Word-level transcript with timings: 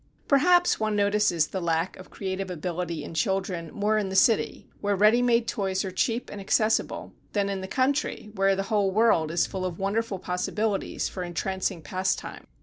Perhaps 0.27 0.79
one 0.79 0.95
notices 0.95 1.45
the 1.45 1.61
lack 1.61 1.95
of 1.95 2.09
creative 2.09 2.49
ability 2.49 3.03
in 3.03 3.13
children 3.13 3.69
more 3.71 3.99
in 3.99 4.09
the 4.09 4.15
city 4.15 4.67
where 4.79 4.95
ready 4.95 5.21
made 5.21 5.47
toys 5.47 5.85
are 5.85 5.91
cheap 5.91 6.31
and 6.31 6.41
accessible, 6.41 7.13
than 7.33 7.49
in 7.49 7.61
the 7.61 7.67
country 7.67 8.31
where 8.33 8.55
the 8.55 8.63
whole 8.73 8.89
world 8.89 9.29
is 9.29 9.45
full 9.45 9.63
of 9.63 9.77
wonderful 9.77 10.17
possibilities 10.17 11.07
for 11.07 11.21
entrancing 11.23 11.83
pastime. 11.83 12.47